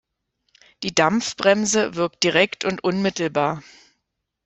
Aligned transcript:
Die 0.81 0.95
Dampfbremse 0.95 1.93
wirkt 1.93 2.23
direkt 2.23 2.65
und 2.65 2.83
unmittelbar. 2.83 3.61